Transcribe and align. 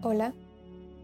Hola, 0.00 0.32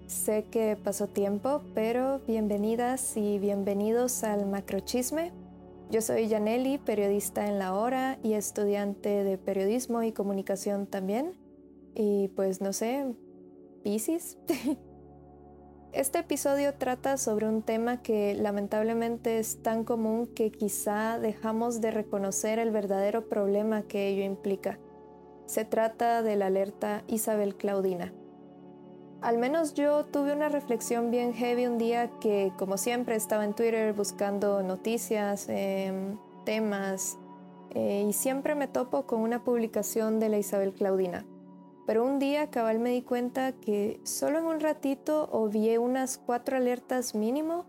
sé 0.07 0.45
que 0.53 0.77
pasó 0.77 1.09
tiempo, 1.09 1.63
pero 1.75 2.21
bienvenidas 2.29 3.17
y 3.17 3.41
bienvenidos 3.41 4.23
al 4.23 4.47
Macrochisme. 4.47 5.33
Yo 5.91 6.01
soy 6.01 6.29
Janelli, 6.29 6.79
periodista 6.79 7.49
en 7.49 7.59
La 7.59 7.75
Hora 7.75 8.21
y 8.23 8.35
estudiante 8.35 9.25
de 9.25 9.37
periodismo 9.37 10.05
y 10.05 10.13
comunicación 10.13 10.87
también. 10.87 11.33
Y 11.97 12.29
pues 12.37 12.61
no 12.61 12.73
sé, 12.73 13.05
Piscis. 13.83 14.39
Este 15.93 16.21
episodio 16.21 16.75
trata 16.75 17.19
sobre 17.19 17.49
un 17.49 17.63
tema 17.63 18.01
que 18.01 18.35
lamentablemente 18.35 19.39
es 19.39 19.63
tan 19.63 19.83
común 19.85 20.29
que 20.29 20.51
quizá 20.53 21.19
dejamos 21.19 21.81
de 21.81 21.91
reconocer 21.91 22.61
el 22.61 22.71
verdadero 22.71 23.29
problema 23.29 23.83
que 23.83 24.09
ello 24.09 24.23
implica. 24.23 24.79
Se 25.47 25.65
trata 25.65 26.23
de 26.23 26.37
la 26.37 26.47
alerta 26.47 27.05
Isabel 27.07 27.55
Claudina. 27.57 28.13
Al 29.25 29.39
menos 29.39 29.73
yo 29.73 30.05
tuve 30.05 30.35
una 30.35 30.51
reflexión 30.51 31.11
bien 31.11 31.33
heavy 31.33 31.65
un 31.65 31.79
día 31.79 32.11
que, 32.21 32.53
como 32.59 32.77
siempre, 32.77 33.17
estaba 33.17 33.47
en 33.47 33.55
Twitter 33.55 33.95
buscando 33.95 34.63
noticias, 34.63 35.47
em, 35.49 36.19
temas, 36.45 37.17
eh, 37.71 38.05
y 38.07 38.13
siempre 38.13 38.55
me 38.55 38.69
topo 38.69 39.07
con 39.07 39.23
una 39.23 39.43
publicación 39.43 40.21
de 40.21 40.29
la 40.29 40.37
Isabel 40.37 40.75
Claudina. 40.75 41.25
Pero 41.87 42.05
un 42.05 42.19
día 42.19 42.51
cabal 42.51 42.81
me 42.81 42.91
di 42.91 43.01
cuenta 43.01 43.53
que 43.53 43.99
solo 44.05 44.41
en 44.41 44.45
un 44.45 44.61
ratito 44.61 45.31
obvié 45.33 45.79
unas 45.79 46.19
cuatro 46.19 46.59
alertas 46.59 47.15
mínimo 47.15 47.65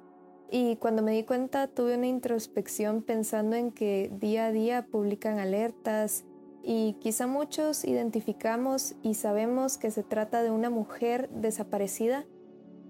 y 0.52 0.76
cuando 0.76 1.04
me 1.04 1.14
di 1.14 1.24
cuenta 1.24 1.70
tuve 1.70 1.96
una 1.96 2.08
introspección 2.08 3.02
pensando 3.02 3.56
en 3.56 3.72
que 3.72 4.12
día 4.20 4.48
a 4.48 4.52
día 4.52 4.88
publican 4.92 5.40
alertas 5.40 6.26
y 6.68 6.94
quizá 6.94 7.28
muchos 7.28 7.86
identificamos 7.86 8.96
y 9.04 9.14
sabemos 9.14 9.78
que 9.78 9.92
se 9.92 10.02
trata 10.02 10.42
de 10.42 10.50
una 10.50 10.72
mujer 10.72 11.30
desaparecida, 11.30 12.26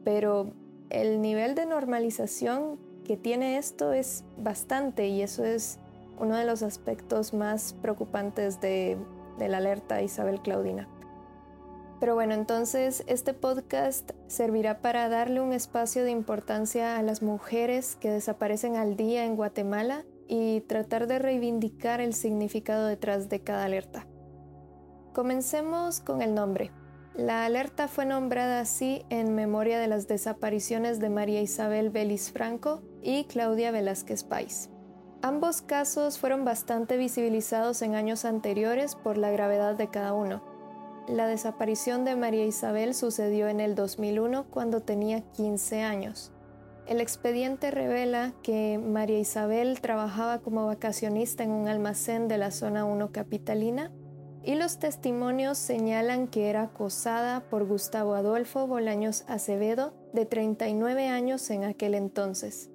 pero 0.05 0.53
el 0.89 1.21
nivel 1.21 1.55
de 1.55 1.65
normalización 1.65 2.79
que 3.03 3.17
tiene 3.17 3.57
esto 3.57 3.91
es 3.91 4.23
bastante 4.37 5.07
y 5.09 5.21
eso 5.21 5.43
es 5.43 5.79
uno 6.17 6.37
de 6.37 6.45
los 6.45 6.63
aspectos 6.63 7.33
más 7.33 7.73
preocupantes 7.81 8.61
de, 8.61 8.97
la 9.37 9.57
alerta 9.57 10.01
Isabel 10.01 10.39
Claudina. 10.41 10.87
Pero 11.99 12.15
bueno, 12.15 12.33
entonces 12.33 13.03
este 13.07 13.33
podcast 13.33 14.11
servirá 14.27 14.79
para 14.79 15.09
darle 15.09 15.41
un 15.41 15.51
espacio 15.51 16.05
de 16.05 16.11
importancia 16.11 16.97
a 16.97 17.01
las 17.01 17.21
mujeres 17.21 17.97
que 17.97 18.09
desaparecen 18.09 18.77
al 18.77 18.95
día 18.95 19.25
en 19.25 19.35
Guatemala 19.35 20.05
y 20.27 20.61
tratar 20.61 21.07
de 21.07 21.19
reivindicar 21.19 22.01
el 22.01 22.13
significado 22.13 22.87
detrás 22.87 23.29
de 23.29 23.41
cada 23.41 23.65
alerta. 23.65 24.07
Comencemos 25.13 25.99
con 26.01 26.21
el 26.21 26.35
nombre. 26.35 26.71
La 27.13 27.45
alerta 27.45 27.87
fue 27.87 28.05
nombrada 28.05 28.59
así 28.59 29.05
en 29.09 29.33
memoria 29.35 29.79
de 29.79 29.87
las 29.87 30.07
desapariciones 30.07 30.99
de 30.99 31.09
María 31.09 31.41
Isabel 31.41 31.89
Vélez 31.89 32.31
Franco 32.31 32.81
y 33.01 33.23
Claudia 33.23 33.71
Velázquez 33.71 34.25
Pais. 34.25 34.69
Ambos 35.21 35.61
casos 35.61 36.19
fueron 36.19 36.43
bastante 36.43 36.97
visibilizados 36.97 37.81
en 37.81 37.95
años 37.95 38.25
anteriores 38.25 38.95
por 38.95 39.17
la 39.17 39.31
gravedad 39.31 39.75
de 39.75 39.89
cada 39.89 40.13
uno. 40.13 40.43
La 41.07 41.27
desaparición 41.27 42.03
de 42.03 42.15
María 42.15 42.45
Isabel 42.45 42.93
sucedió 42.93 43.47
en 43.47 43.59
el 43.59 43.75
2001 43.75 44.47
cuando 44.51 44.81
tenía 44.81 45.21
15 45.31 45.83
años. 45.83 46.34
El 46.87 47.01
expediente 47.01 47.71
revela 47.71 48.33
que 48.43 48.77
María 48.77 49.17
Isabel 49.17 49.81
trabajaba 49.81 50.39
como 50.39 50.67
vacacionista 50.67 51.43
en 51.43 51.49
un 51.49 51.67
almacén 51.67 52.27
de 52.27 52.37
la 52.37 52.51
zona 52.51 52.85
1 52.85 53.11
capitalina 53.11 53.91
y 54.43 54.53
los 54.53 54.77
testimonios 54.77 55.57
señalan 55.57 56.27
que 56.27 56.49
era 56.51 56.63
acosada 56.63 57.49
por 57.49 57.65
Gustavo 57.65 58.13
Adolfo 58.13 58.67
Bolaños 58.67 59.23
Acevedo, 59.27 59.95
de 60.13 60.27
39 60.27 61.07
años 61.07 61.49
en 61.49 61.63
aquel 61.63 61.95
entonces. 61.95 62.69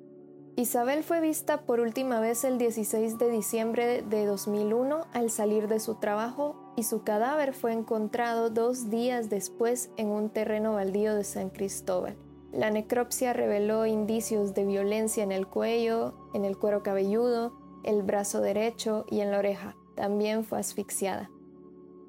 Isabel 0.57 1.05
fue 1.05 1.21
vista 1.21 1.63
por 1.63 1.79
última 1.79 2.19
vez 2.19 2.43
el 2.43 2.59
16 2.59 3.17
de 3.17 3.31
diciembre 3.31 4.03
de 4.03 4.27
2001 4.27 5.07
al 5.13 5.31
salir 5.31 5.69
de 5.69 5.79
su 5.79 5.95
trabajo 5.95 6.75
y 6.77 6.83
su 6.83 7.05
cadáver 7.05 7.55
fue 7.55 7.73
encontrado 7.73 8.51
dos 8.51 8.91
días 8.91 9.31
después 9.31 9.91
en 9.97 10.09
un 10.09 10.31
terreno 10.31 10.73
baldío 10.73 11.15
de 11.15 11.23
San 11.23 11.51
Cristóbal. 11.51 12.17
La 12.53 12.71
necropsia 12.71 13.33
reveló 13.33 13.87
indicios 13.87 14.55
de 14.55 14.65
violencia 14.65 15.22
en 15.22 15.31
el 15.31 15.47
cuello, 15.47 16.15
en 16.34 16.44
el 16.44 16.59
cuero 16.59 16.83
cabelludo, 16.83 17.53
el 17.84 18.03
brazo 18.03 18.41
derecho 18.41 19.05
y 19.09 19.21
en 19.21 19.31
la 19.31 19.38
oreja. 19.38 19.77
También 19.94 20.44
fue 20.44 20.59
asfixiada. 20.59 21.31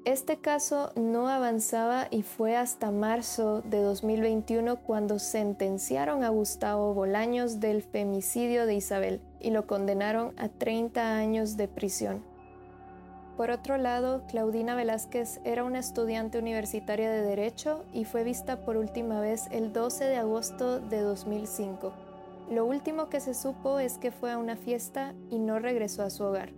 Este 0.04 0.38
caso 0.38 0.90
no 0.96 1.28
avanzaba 1.28 2.08
y 2.10 2.22
fue 2.22 2.56
hasta 2.56 2.90
marzo 2.90 3.62
de 3.62 3.80
2021 3.80 4.82
cuando 4.82 5.20
sentenciaron 5.20 6.24
a 6.24 6.28
Gustavo 6.30 6.92
Bolaños 6.92 7.60
del 7.60 7.82
femicidio 7.82 8.66
de 8.66 8.74
Isabel 8.74 9.20
y 9.38 9.50
lo 9.50 9.68
condenaron 9.68 10.34
a 10.38 10.48
30 10.48 11.16
años 11.16 11.56
de 11.56 11.68
prisión. 11.68 12.31
Por 13.42 13.50
otro 13.50 13.76
lado, 13.76 14.22
Claudina 14.28 14.76
Velázquez 14.76 15.40
era 15.42 15.64
una 15.64 15.80
estudiante 15.80 16.38
universitaria 16.38 17.10
de 17.10 17.22
Derecho 17.22 17.84
y 17.92 18.04
fue 18.04 18.22
vista 18.22 18.64
por 18.64 18.76
última 18.76 19.18
vez 19.18 19.48
el 19.50 19.72
12 19.72 20.04
de 20.04 20.14
agosto 20.14 20.78
de 20.78 21.00
2005. 21.00 21.92
Lo 22.52 22.64
último 22.64 23.08
que 23.08 23.18
se 23.18 23.34
supo 23.34 23.80
es 23.80 23.98
que 23.98 24.12
fue 24.12 24.30
a 24.30 24.38
una 24.38 24.54
fiesta 24.54 25.16
y 25.28 25.40
no 25.40 25.58
regresó 25.58 26.04
a 26.04 26.10
su 26.10 26.22
hogar. 26.22 26.52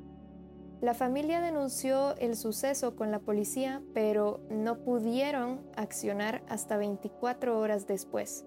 La 0.83 0.93
familia 0.93 1.41
denunció 1.41 2.17
el 2.19 2.37
suceso 2.37 2.97
con 2.97 3.11
la 3.11 3.21
policía, 3.21 3.81
pero 3.95 4.41
no 4.51 4.77
pudieron 4.81 5.63
accionar 5.77 6.43
hasta 6.51 6.77
24 6.77 7.59
horas 7.59 7.87
después. 7.87 8.45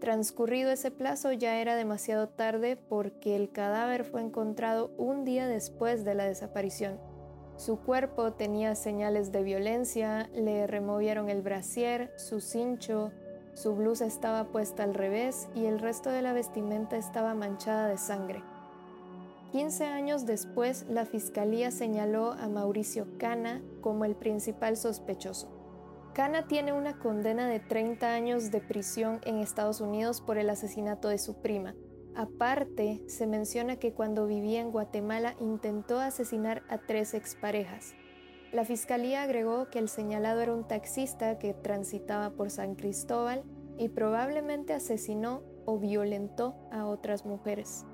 Transcurrido 0.00 0.70
ese 0.70 0.90
plazo 0.90 1.32
ya 1.32 1.58
era 1.62 1.76
demasiado 1.76 2.28
tarde 2.28 2.76
porque 2.76 3.36
el 3.36 3.50
cadáver 3.50 4.04
fue 4.04 4.20
encontrado 4.20 4.92
un 4.98 5.24
día 5.24 5.48
después 5.48 6.04
de 6.04 6.14
la 6.14 6.26
desaparición. 6.26 7.08
Su 7.60 7.78
cuerpo 7.78 8.32
tenía 8.32 8.74
señales 8.74 9.32
de 9.32 9.42
violencia, 9.42 10.30
le 10.32 10.66
removieron 10.66 11.28
el 11.28 11.42
brasier, 11.42 12.10
su 12.16 12.40
cincho, 12.40 13.12
su 13.52 13.74
blusa 13.74 14.06
estaba 14.06 14.44
puesta 14.44 14.82
al 14.82 14.94
revés 14.94 15.46
y 15.54 15.66
el 15.66 15.78
resto 15.78 16.08
de 16.08 16.22
la 16.22 16.32
vestimenta 16.32 16.96
estaba 16.96 17.34
manchada 17.34 17.86
de 17.86 17.98
sangre. 17.98 18.42
15 19.52 19.84
años 19.84 20.24
después, 20.24 20.86
la 20.88 21.04
fiscalía 21.04 21.70
señaló 21.70 22.32
a 22.32 22.48
Mauricio 22.48 23.06
Cana 23.18 23.60
como 23.82 24.06
el 24.06 24.16
principal 24.16 24.78
sospechoso. 24.78 25.50
Cana 26.14 26.46
tiene 26.48 26.72
una 26.72 26.98
condena 26.98 27.46
de 27.46 27.60
30 27.60 28.10
años 28.10 28.50
de 28.50 28.62
prisión 28.62 29.20
en 29.26 29.36
Estados 29.36 29.82
Unidos 29.82 30.22
por 30.22 30.38
el 30.38 30.48
asesinato 30.48 31.08
de 31.08 31.18
su 31.18 31.34
prima, 31.42 31.74
Aparte, 32.14 33.02
se 33.06 33.26
menciona 33.26 33.76
que 33.76 33.92
cuando 33.92 34.26
vivía 34.26 34.60
en 34.60 34.70
Guatemala 34.70 35.36
intentó 35.40 35.98
asesinar 35.98 36.62
a 36.68 36.78
tres 36.78 37.14
exparejas. 37.14 37.94
La 38.52 38.64
fiscalía 38.64 39.22
agregó 39.22 39.70
que 39.70 39.78
el 39.78 39.88
señalado 39.88 40.40
era 40.40 40.54
un 40.54 40.66
taxista 40.66 41.38
que 41.38 41.54
transitaba 41.54 42.30
por 42.30 42.50
San 42.50 42.74
Cristóbal 42.74 43.44
y 43.78 43.88
probablemente 43.88 44.74
asesinó 44.74 45.42
o 45.66 45.78
violentó 45.78 46.56
a 46.72 46.86
otras 46.86 47.24
mujeres. 47.24 47.86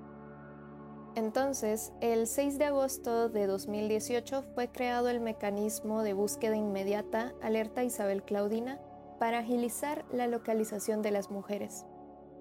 Entonces, 1.14 1.92
el 2.00 2.26
6 2.26 2.58
de 2.58 2.66
agosto 2.66 3.28
de 3.28 3.46
2018 3.46 4.42
fue 4.54 4.68
creado 4.68 5.08
el 5.08 5.20
mecanismo 5.20 6.02
de 6.02 6.12
búsqueda 6.12 6.56
inmediata 6.56 7.34
Alerta 7.42 7.84
Isabel 7.84 8.22
Claudina 8.22 8.80
para 9.18 9.38
agilizar 9.38 10.04
la 10.12 10.26
localización 10.26 11.02
de 11.02 11.10
las 11.10 11.30
mujeres. 11.30 11.86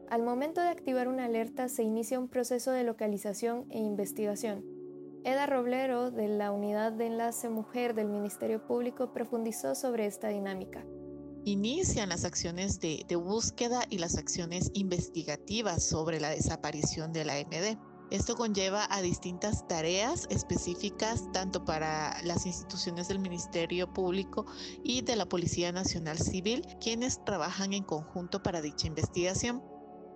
Al 0.09 0.21
momento 0.21 0.61
de 0.61 0.67
activar 0.67 1.07
una 1.07 1.25
alerta 1.25 1.67
se 1.67 1.81
inicia 1.81 2.19
un 2.19 2.27
proceso 2.27 2.71
de 2.71 2.83
localización 2.83 3.65
e 3.69 3.79
investigación. 3.79 4.63
Eda 5.23 5.47
Roblero, 5.47 6.11
de 6.11 6.27
la 6.27 6.51
Unidad 6.51 6.91
de 6.91 7.07
Enlace 7.07 7.49
Mujer 7.49 7.95
del 7.95 8.09
Ministerio 8.09 8.63
Público, 8.65 9.11
profundizó 9.11 9.73
sobre 9.73 10.05
esta 10.05 10.27
dinámica. 10.27 10.85
Inician 11.45 12.09
las 12.09 12.23
acciones 12.23 12.79
de, 12.79 13.03
búsqueda 13.15 13.83
y 13.89 13.97
las 13.97 14.17
acciones 14.17 14.69
investigativas 14.75 15.83
sobre 15.83 16.19
la 16.19 16.29
desaparición 16.29 17.11
de 17.11 17.25
la 17.25 17.35
MD. 17.39 17.79
Esto 18.11 18.35
conlleva 18.35 18.87
a 18.91 19.01
distintas 19.01 19.67
tareas 19.67 20.27
específicas 20.29 21.23
tanto 21.31 21.65
para 21.65 22.21
las 22.23 22.45
instituciones 22.45 23.07
del 23.07 23.17
Ministerio 23.17 23.91
Público 23.91 24.45
y 24.83 25.01
de 25.01 25.15
la 25.15 25.25
Policía 25.25 25.71
Nacional 25.71 26.19
Civil, 26.19 26.67
quienes 26.79 27.25
trabajan 27.25 27.73
en 27.73 27.83
conjunto 27.83 28.43
para 28.43 28.61
dicha 28.61 28.85
investigación. 28.85 29.63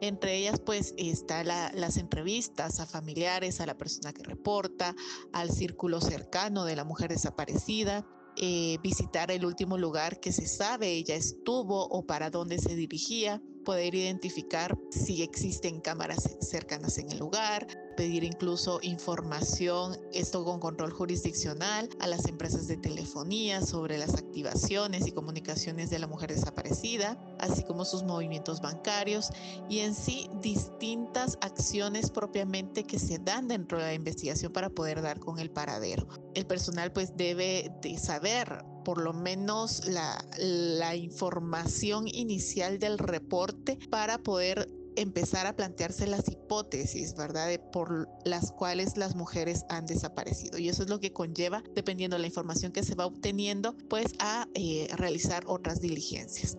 Entre 0.02 0.38
ellas, 0.38 0.60
pues, 0.60 0.94
está 0.98 1.44
las 1.44 1.98
entrevistas 1.98 2.80
a 2.80 2.86
familiares, 2.86 3.60
a 3.60 3.66
la 3.66 3.78
persona 3.78 4.14
que 4.14 4.24
reporta, 4.24 4.96
al 5.34 5.52
círculo 5.52 6.00
cercano 6.02 6.64
de 6.66 6.76
la 6.76 6.84
mujer 6.84 7.10
desaparecida, 7.10 8.06
eh, 8.38 8.78
visitar 8.82 9.32
el 9.32 9.44
último 9.44 9.78
lugar 9.78 10.22
que 10.22 10.32
se 10.32 10.48
sabe 10.48 10.94
ella 10.94 11.16
estuvo 11.16 11.88
o 11.88 12.06
para 12.06 12.30
dónde 12.30 12.58
se 12.60 12.74
dirigía, 12.76 13.42
poder 13.66 13.94
identificar 13.96 14.78
si 14.92 15.22
existen 15.24 15.82
cámaras 15.82 16.38
cercanas 16.40 16.98
en 16.98 17.12
el 17.12 17.20
lugar, 17.20 17.68
pedir 18.00 18.24
incluso 18.24 18.80
información, 18.82 19.98
esto 20.14 20.46
con 20.46 20.62
control 20.62 20.94
jurisdiccional, 20.94 21.90
a 22.00 22.08
las 22.08 22.28
empresas 22.30 22.66
de 22.66 22.78
telefonía 22.78 23.62
sobre 23.62 23.98
las 23.98 24.14
activaciones 24.14 25.06
y 25.06 25.12
comunicaciones 25.12 25.90
de 25.90 26.00
la 26.00 26.08
mujer 26.08 26.34
desaparecida, 26.34 27.18
así 27.40 27.62
como 27.64 27.84
sus 27.84 28.04
movimientos 28.04 28.62
bancarios 28.62 29.32
y 29.68 29.80
en 29.80 29.94
sí 29.94 30.30
distintas 30.42 31.38
acciones 31.42 32.10
propiamente 32.10 32.86
que 32.86 33.00
se 33.00 33.20
dan 33.20 33.50
dentro 33.50 33.80
de 33.80 33.84
la 33.84 33.94
investigación 33.94 34.54
para 34.54 34.70
poder 34.70 35.02
dar 35.02 35.20
con 35.20 35.38
el 35.38 35.52
paradero. 35.52 36.08
El 36.36 36.46
personal 36.46 36.94
pues 36.94 37.18
debe 37.18 37.70
de 37.82 37.98
saber 37.98 38.64
por 38.86 39.02
lo 39.02 39.12
menos 39.12 39.86
la, 39.88 40.24
la 40.38 40.96
información 40.96 42.08
inicial 42.08 42.80
del 42.80 42.98
reporte 42.98 43.78
para 43.90 44.20
poder 44.20 44.70
empezar 45.02 45.48
a 45.48 45.56
plantearse 45.56 46.08
las 46.08 46.28
hipótesis, 46.30 47.16
¿verdad? 47.16 47.50
Por 47.72 48.08
las 48.26 48.52
cuales 48.52 48.98
las 48.98 49.16
mujeres 49.16 49.66
han 49.70 49.86
desaparecido. 49.86 50.58
Y 50.58 50.70
eso 50.70 50.84
es 50.84 50.90
lo 50.90 51.00
que 51.00 51.14
conlleva, 51.14 51.64
dependiendo 51.74 52.16
de 52.16 52.22
la 52.22 52.28
información 52.28 52.72
que 52.72 52.84
se 52.84 52.96
va 52.96 53.06
obteniendo, 53.06 53.76
pues 53.90 54.14
a 54.20 54.48
eh, 54.54 54.88
realizar 54.96 55.44
otras 55.48 55.80
diligencias. 55.82 56.58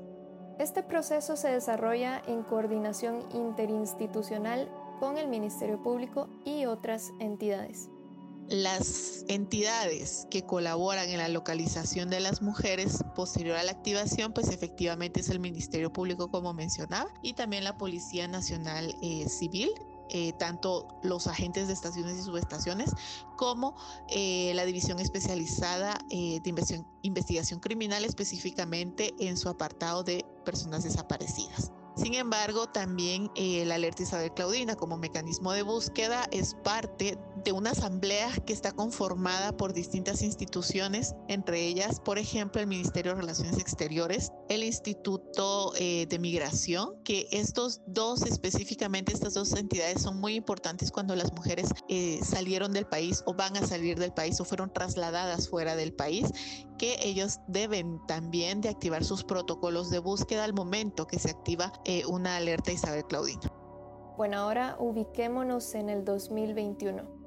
Este 0.59 0.83
proceso 0.83 1.37
se 1.37 1.49
desarrolla 1.49 2.23
en 2.27 2.43
coordinación 2.43 3.25
interinstitucional 3.33 4.71
con 4.99 5.17
el 5.17 5.29
Ministerio 5.29 5.83
Público 5.83 6.29
y 6.45 6.67
otras 6.67 7.13
entidades 7.19 7.89
las 8.51 9.25
entidades 9.29 10.27
que 10.29 10.45
colaboran 10.45 11.09
en 11.09 11.19
la 11.19 11.29
localización 11.29 12.11
de 12.11 12.19
las 12.19 12.43
mujeres 12.43 12.99
posterior 13.15 13.57
a 13.57 13.63
la 13.63 13.71
activación, 13.71 14.33
pues 14.33 14.49
efectivamente 14.49 15.21
es 15.21 15.29
el 15.29 15.39
Ministerio 15.39 15.93
Público 15.93 16.31
como 16.31 16.53
mencionaba 16.53 17.09
y 17.23 17.35
también 17.35 17.63
la 17.63 17.79
Policía 17.79 18.27
Nacional 18.27 18.95
eh, 19.03 19.29
Civil 19.29 19.71
eh, 20.13 20.33
tanto 20.33 20.89
los 21.05 21.29
agentes 21.29 21.69
de 21.69 21.75
estaciones 21.75 22.19
y 22.19 22.23
subestaciones 22.23 22.91
como 23.37 23.77
eh, 24.09 24.51
la 24.57 24.65
división 24.65 24.99
especializada 24.99 25.97
de 26.11 26.43
investigación, 26.45 26.89
investigación 27.03 27.61
criminal 27.61 28.05
específicamente 28.05 29.15
en 29.21 29.37
su 29.37 29.49
apartado 29.49 30.03
de 30.03 30.27
personas 30.45 30.83
desaparecidas. 30.83 31.71
Sin 31.97 32.15
embargo, 32.15 32.69
también 32.69 33.31
eh, 33.35 33.65
la 33.67 33.75
alerta 33.75 34.03
Isabel 34.03 34.33
Claudina 34.33 34.77
como 34.77 34.97
mecanismo 34.97 35.53
de 35.53 35.63
búsqueda 35.63 36.27
es 36.31 36.55
parte 36.63 37.19
de 37.45 37.53
una 37.53 37.71
asamblea 37.71 38.31
que 38.47 38.53
está 38.53 38.73
conformada 38.73 39.57
por 39.57 39.73
distintas 39.73 40.23
instituciones, 40.23 41.15
entre 41.29 41.67
ellas, 41.67 42.01
por 42.01 42.19
ejemplo, 42.19 42.61
el 42.61 42.67
Ministerio 42.67 43.15
de 43.15 43.21
Relaciones 43.21 43.59
Exteriores, 43.59 44.33
el 44.49 44.63
Instituto 44.63 45.73
eh, 45.77 46.07
de 46.09 46.19
Migración, 46.19 47.03
que 47.05 47.29
estos 47.33 47.81
dos 47.87 48.23
específicamente, 48.23 49.13
estas 49.13 49.35
dos 49.35 49.53
entidades 49.55 50.03
son 50.03 50.21
muy 50.21 50.35
importantes 50.35 50.91
cuando 50.91 51.17
las 51.17 51.33
mujeres 51.33 51.71
eh, 51.89 52.21
salieron 52.23 52.73
del 52.73 52.87
país 52.87 53.23
o 53.27 53.35
van 53.35 53.57
a 53.57 53.67
salir 53.67 53.99
del 53.99 54.13
país 54.13 54.41
o 54.41 54.45
fueron 54.45 54.73
trasladadas 54.73 55.49
fuera 55.49 55.77
del 55.77 55.93
país, 55.93 56.29
que 56.79 56.99
ellos 57.03 57.41
deben 57.47 58.01
también 58.07 58.61
de 58.61 58.71
activar 58.71 59.05
sus 59.05 59.23
protocolos 59.25 59.91
de 59.91 59.99
búsqueda 59.99 60.45
al 60.45 60.55
momento 60.55 61.07
que 61.07 61.19
se 61.19 61.31
activa 61.31 61.73
eh, 61.85 62.05
una 62.07 62.37
alerta 62.37 62.73
Isabel 62.73 63.05
Claudina. 63.05 63.53
Bueno, 64.17 64.39
ahora 64.39 64.77
ubiquémonos 64.79 65.75
en 65.75 65.89
el 65.89 66.05
2021. 66.05 67.21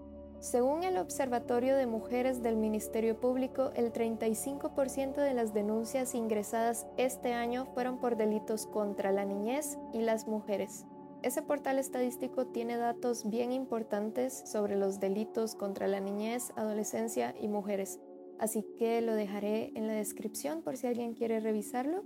Según 0.43 0.83
el 0.83 0.97
Observatorio 0.97 1.77
de 1.77 1.85
Mujeres 1.85 2.43
del 2.43 2.57
Ministerio 2.57 3.17
Público, 3.17 3.71
el 3.75 3.93
35% 3.93 5.15
de 5.15 5.33
las 5.33 5.53
denuncias 5.53 6.13
ingresadas 6.15 6.85
este 6.97 7.33
año 7.33 7.65
fueron 7.73 7.97
por 7.97 8.17
delitos 8.17 8.67
contra 8.67 9.13
la 9.13 9.23
niñez 9.23 9.77
y 9.93 10.01
las 10.01 10.27
mujeres. 10.27 10.85
Ese 11.21 11.41
portal 11.41 11.79
estadístico 11.79 12.47
tiene 12.47 12.75
datos 12.75 13.29
bien 13.29 13.53
importantes 13.53 14.43
sobre 14.45 14.75
los 14.75 14.99
delitos 14.99 15.55
contra 15.55 15.87
la 15.87 16.01
niñez, 16.01 16.51
adolescencia 16.57 17.33
y 17.39 17.47
mujeres, 17.47 18.01
así 18.37 18.65
que 18.77 19.01
lo 19.01 19.15
dejaré 19.15 19.71
en 19.75 19.87
la 19.87 19.93
descripción 19.93 20.61
por 20.61 20.75
si 20.75 20.87
alguien 20.87 21.13
quiere 21.13 21.39
revisarlo. 21.39 22.03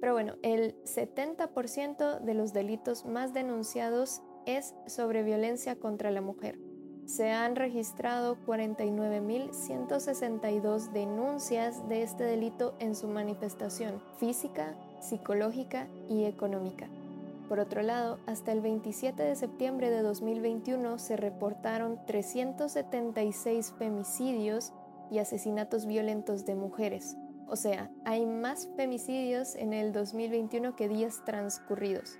Pero 0.00 0.12
bueno, 0.12 0.34
el 0.42 0.74
70% 0.84 2.20
de 2.20 2.34
los 2.34 2.52
delitos 2.52 3.04
más 3.04 3.32
denunciados 3.32 4.22
es 4.46 4.74
sobre 4.86 5.22
violencia 5.22 5.76
contra 5.76 6.10
la 6.10 6.20
mujer. 6.20 6.58
Se 7.04 7.30
han 7.32 7.54
registrado 7.56 8.36
49.162 8.46 10.92
denuncias 10.92 11.88
de 11.88 12.02
este 12.02 12.24
delito 12.24 12.74
en 12.80 12.94
su 12.94 13.08
manifestación 13.08 14.02
física, 14.18 14.74
psicológica 15.00 15.88
y 16.08 16.24
económica. 16.24 16.88
Por 17.48 17.60
otro 17.60 17.82
lado, 17.82 18.18
hasta 18.26 18.52
el 18.52 18.60
27 18.60 19.22
de 19.22 19.36
septiembre 19.36 19.88
de 19.88 20.02
2021 20.02 20.98
se 20.98 21.16
reportaron 21.16 21.98
376 22.04 23.72
femicidios 23.78 24.74
y 25.10 25.18
asesinatos 25.18 25.86
violentos 25.86 26.44
de 26.44 26.54
mujeres, 26.54 27.16
o 27.48 27.56
sea, 27.56 27.90
hay 28.04 28.26
más 28.26 28.68
femicidios 28.76 29.54
en 29.54 29.72
el 29.72 29.92
2021 29.92 30.76
que 30.76 30.88
días 30.88 31.22
transcurridos. 31.24 32.18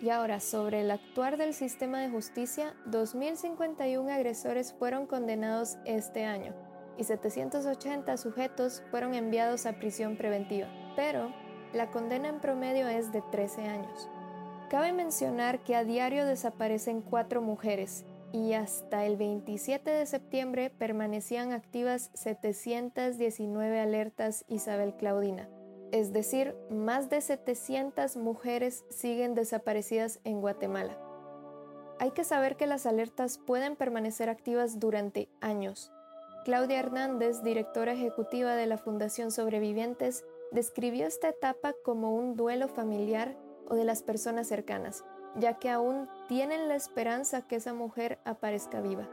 Y 0.00 0.10
ahora, 0.10 0.40
sobre 0.40 0.82
el 0.82 0.90
actuar 0.90 1.38
del 1.38 1.54
sistema 1.54 2.00
de 2.00 2.10
justicia, 2.10 2.74
2.051 2.86 4.10
agresores 4.10 4.74
fueron 4.74 5.06
condenados 5.06 5.78
este 5.86 6.24
año 6.24 6.54
y 6.98 7.04
780 7.04 8.16
sujetos 8.16 8.82
fueron 8.90 9.14
enviados 9.14 9.66
a 9.66 9.74
prisión 9.74 10.16
preventiva, 10.16 10.68
pero 10.96 11.32
la 11.72 11.90
condena 11.90 12.28
en 12.28 12.40
promedio 12.40 12.88
es 12.88 13.12
de 13.12 13.22
13 13.22 13.62
años. 13.62 14.08
Cabe 14.70 14.92
mencionar 14.92 15.60
que 15.60 15.76
a 15.76 15.84
diario 15.84 16.26
desaparecen 16.26 17.00
cuatro 17.00 17.40
mujeres 17.40 18.04
y 18.32 18.52
hasta 18.52 19.04
el 19.04 19.16
27 19.16 19.90
de 19.90 20.06
septiembre 20.06 20.70
permanecían 20.70 21.52
activas 21.52 22.10
719 22.14 23.80
alertas 23.80 24.44
Isabel 24.48 24.94
Claudina. 24.96 25.48
Es 25.92 26.12
decir, 26.12 26.54
más 26.70 27.08
de 27.10 27.20
700 27.20 28.16
mujeres 28.16 28.84
siguen 28.90 29.34
desaparecidas 29.34 30.20
en 30.24 30.40
Guatemala. 30.40 30.98
Hay 31.98 32.10
que 32.10 32.24
saber 32.24 32.56
que 32.56 32.66
las 32.66 32.84
alertas 32.86 33.38
pueden 33.38 33.76
permanecer 33.76 34.28
activas 34.28 34.78
durante 34.78 35.28
años. 35.40 35.92
Claudia 36.44 36.78
Hernández, 36.78 37.42
directora 37.42 37.92
ejecutiva 37.92 38.54
de 38.54 38.66
la 38.66 38.78
Fundación 38.78 39.30
Sobrevivientes, 39.30 40.24
describió 40.52 41.06
esta 41.06 41.28
etapa 41.28 41.74
como 41.84 42.14
un 42.14 42.36
duelo 42.36 42.68
familiar 42.68 43.36
o 43.68 43.74
de 43.74 43.84
las 43.84 44.02
personas 44.02 44.46
cercanas, 44.46 45.04
ya 45.36 45.54
que 45.54 45.70
aún 45.70 46.08
tienen 46.28 46.68
la 46.68 46.76
esperanza 46.76 47.42
que 47.42 47.56
esa 47.56 47.72
mujer 47.72 48.18
aparezca 48.24 48.80
viva. 48.80 49.08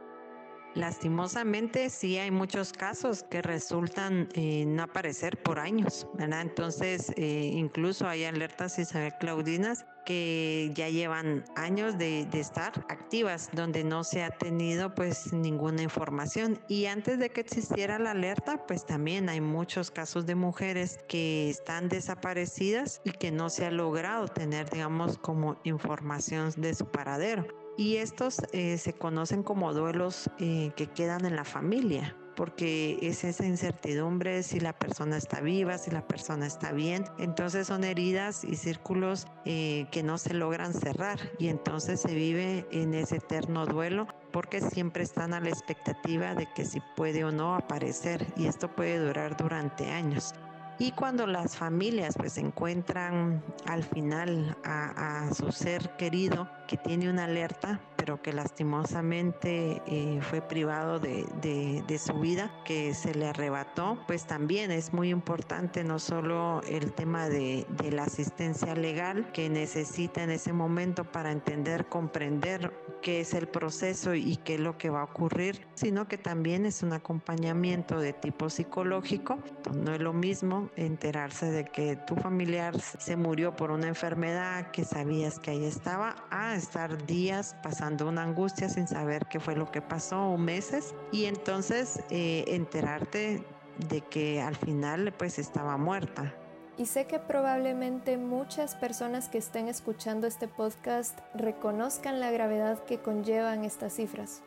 Lastimosamente 0.75 1.91
sí 1.91 2.17
hay 2.17 2.31
muchos 2.31 2.73
casos 2.73 3.21
que 3.23 3.43
resultan 3.43 4.27
eh, 4.33 4.65
no 4.65 4.83
aparecer 4.83 5.37
por 5.41 5.59
años, 5.59 6.07
¿verdad? 6.15 6.41
Entonces 6.41 7.13
eh, 7.15 7.51
incluso 7.53 8.07
hay 8.07 8.23
alertas 8.23 8.79
Isabel 8.79 9.13
Claudinas 9.19 9.85
que 10.03 10.71
ya 10.73 10.89
llevan 10.89 11.45
años 11.55 11.97
de, 11.97 12.25
de, 12.25 12.39
estar 12.39 12.73
activas, 12.89 13.49
donde 13.53 13.83
no 13.83 14.03
se 14.03 14.23
ha 14.23 14.31
tenido 14.31 14.93
pues 14.95 15.31
ninguna 15.31 15.83
información. 15.83 16.59
Y 16.67 16.87
antes 16.87 17.19
de 17.19 17.29
que 17.29 17.41
existiera 17.41 17.99
la 17.99 18.11
alerta, 18.11 18.65
pues 18.65 18.85
también 18.85 19.29
hay 19.29 19.39
muchos 19.41 19.91
casos 19.91 20.25
de 20.25 20.35
mujeres 20.35 20.99
que 21.07 21.49
están 21.49 21.87
desaparecidas 21.87 22.99
y 23.05 23.11
que 23.11 23.31
no 23.31 23.49
se 23.49 23.65
ha 23.65 23.71
logrado 23.71 24.27
tener, 24.27 24.69
digamos, 24.69 25.17
como 25.19 25.57
información 25.63 26.51
de 26.57 26.73
su 26.73 26.87
paradero. 26.87 27.62
Y 27.77 27.97
estos 27.97 28.37
eh, 28.51 28.77
se 28.77 28.93
conocen 28.93 29.43
como 29.43 29.73
duelos 29.73 30.29
eh, 30.39 30.71
que 30.75 30.87
quedan 30.87 31.25
en 31.25 31.35
la 31.35 31.43
familia, 31.43 32.15
porque 32.35 32.99
es 33.01 33.23
esa 33.23 33.45
incertidumbre 33.45 34.43
si 34.43 34.59
la 34.59 34.73
persona 34.73 35.17
está 35.17 35.41
viva, 35.41 35.79
si 35.79 35.89
la 35.89 36.07
persona 36.07 36.45
está 36.45 36.71
bien. 36.71 37.05
Entonces 37.17 37.67
son 37.67 37.83
heridas 37.83 38.43
y 38.43 38.57
círculos 38.57 39.25
eh, 39.45 39.87
que 39.91 40.03
no 40.03 40.19
se 40.19 40.35
logran 40.35 40.73
cerrar 40.73 41.19
y 41.39 41.47
entonces 41.47 42.01
se 42.01 42.13
vive 42.13 42.67
en 42.71 42.93
ese 42.93 43.17
eterno 43.17 43.65
duelo 43.65 44.07
porque 44.31 44.61
siempre 44.61 45.03
están 45.03 45.33
a 45.33 45.39
la 45.39 45.49
expectativa 45.49 46.35
de 46.35 46.47
que 46.55 46.65
si 46.65 46.79
puede 46.95 47.23
o 47.23 47.31
no 47.31 47.55
aparecer 47.55 48.25
y 48.37 48.45
esto 48.45 48.67
puede 48.75 48.99
durar 48.99 49.35
durante 49.35 49.89
años. 49.89 50.33
Y 50.79 50.91
cuando 50.91 51.27
las 51.27 51.55
familias 51.55 52.15
pues 52.17 52.37
encuentran 52.37 53.43
al 53.67 53.83
final 53.83 54.57
a, 54.63 55.29
su 55.33 55.51
ser 55.51 55.95
querido 55.97 56.49
que 56.67 56.77
tiene 56.77 57.09
una 57.09 57.25
alerta, 57.25 57.79
pero 57.95 58.21
que 58.21 58.33
lastimosamente 58.33 59.81
eh, 59.85 60.19
fue 60.21 60.41
privado 60.41 60.99
de, 60.99 61.99
su 61.99 62.19
vida, 62.19 62.51
que 62.65 62.93
se 62.93 63.13
le 63.13 63.27
arrebató, 63.27 63.99
pues 64.07 64.25
también 64.25 64.71
es 64.71 64.93
muy 64.93 65.09
importante 65.09 65.83
no 65.83 65.99
solo 65.99 66.61
el 66.67 66.91
tema 66.93 67.29
de, 67.29 67.65
de 67.81 67.91
la 67.91 68.03
asistencia 68.03 68.75
legal 68.75 69.31
que 69.31 69.49
necesita 69.49 70.23
en 70.23 70.31
ese 70.31 70.53
momento 70.53 71.05
para 71.05 71.31
entender, 71.31 71.85
comprender 71.85 72.73
qué 73.01 73.21
es 73.21 73.33
el 73.33 73.47
proceso 73.47 74.15
y 74.15 74.37
qué 74.37 74.55
es 74.55 74.59
lo 74.59 74.77
que 74.77 74.89
va 74.89 75.01
a 75.01 75.05
ocurrir, 75.05 75.67
sino 75.75 76.07
que 76.07 76.17
también 76.17 76.65
es 76.65 76.83
un 76.83 76.93
acompañamiento 76.93 77.99
de 77.99 78.13
tipo 78.13 78.49
psicológico. 78.49 79.37
No 79.73 79.93
es 79.93 80.01
lo 80.01 80.13
mismo 80.13 80.62
Enterarse 80.75 81.51
de 81.51 81.65
que 81.65 81.95
tu 81.95 82.15
familiar 82.15 82.79
se 82.79 83.15
murió 83.15 83.55
por 83.55 83.71
una 83.71 83.87
enfermedad 83.87 84.71
que 84.71 84.83
sabías 84.83 85.39
que 85.39 85.51
ahí 85.51 85.65
estaba, 85.65 86.15
a 86.29 86.55
estar 86.55 87.05
días 87.05 87.55
pasando 87.63 88.07
una 88.07 88.23
angustia 88.23 88.69
sin 88.69 88.87
saber 88.87 89.25
qué 89.27 89.39
fue 89.39 89.55
lo 89.55 89.71
que 89.71 89.81
pasó 89.81 90.29
o 90.29 90.37
meses 90.37 90.93
y 91.11 91.25
entonces 91.25 92.01
eh, 92.09 92.45
enterarte 92.47 93.43
de 93.89 94.01
que 94.01 94.41
al 94.41 94.55
final 94.55 95.13
pues 95.17 95.39
estaba 95.39 95.77
muerta. 95.77 96.33
Y 96.75 96.87
sé 96.87 97.05
que 97.05 97.19
probablemente 97.19 98.17
muchas 98.17 98.75
personas 98.75 99.29
que 99.29 99.37
estén 99.37 99.67
escuchando 99.67 100.25
este 100.25 100.47
podcast 100.47 101.19
reconozcan 101.35 102.19
la 102.19 102.31
gravedad 102.31 102.83
que 102.85 102.97
conllevan 102.97 103.63
estas 103.63 103.93
cifras. 103.93 104.41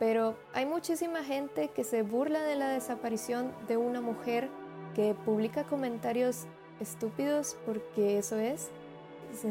Pero 0.00 0.36
hay 0.54 0.66
muchísima 0.66 1.22
gente 1.22 1.68
que 1.68 1.84
se 1.84 2.02
burla 2.02 2.42
de 2.42 2.56
la 2.56 2.68
desaparición 2.68 3.52
de 3.68 3.76
una 3.76 4.00
mujer 4.00 4.48
publica 5.24 5.64
comentarios 5.64 6.46
estúpidos 6.80 7.56
porque 7.66 8.18
eso 8.18 8.36
es. 8.36 8.70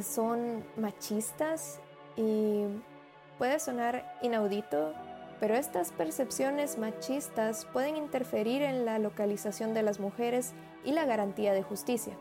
Son 0.04 0.64
machistas 0.76 1.80
y 2.16 2.64
puede 3.38 3.60
sonar 3.60 4.18
inaudito, 4.22 4.94
pero 5.40 5.56
estas 5.56 5.92
percepciones 5.92 6.78
machistas 6.78 7.66
pueden 7.66 7.96
interferir 7.96 8.64
en 8.64 8.86
la 8.86 8.98
localización 9.00 9.74
de 9.74 9.84
las 9.84 10.00
mujeres 10.00 10.54
y 10.84 10.92
la 10.92 11.06
garantía 11.06 11.54
de 11.54 11.64
justicia. 11.64 12.14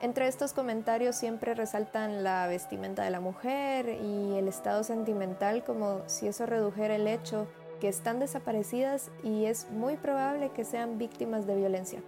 Entre 0.00 0.26
estos 0.26 0.52
comentarios 0.52 1.16
siempre 1.16 1.54
resaltan 1.54 2.24
la 2.24 2.46
vestimenta 2.46 3.04
de 3.04 3.10
la 3.10 3.20
mujer 3.20 3.88
y 3.88 4.36
el 4.36 4.48
estado 4.48 4.82
sentimental 4.82 5.64
como 5.64 6.02
si 6.06 6.26
eso 6.26 6.46
redujera 6.46 6.96
el 6.96 7.06
hecho 7.06 7.46
que 7.80 7.88
están 7.88 8.18
desaparecidas 8.18 9.10
y 9.22 9.44
es 9.44 9.70
muy 9.70 9.96
probable 9.96 10.50
que 10.50 10.64
sean 10.64 10.98
víctimas 10.98 11.46
de 11.46 11.56
violencia. 11.56 12.02